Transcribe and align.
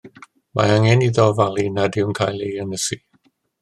Mae 0.59 0.69
angen 0.77 1.05
iddo 1.09 1.27
ofalu 1.35 1.69
nad 1.77 2.01
yw'n 2.03 2.19
cael 2.23 2.45
ei 2.49 2.61
ynysu. 2.67 3.03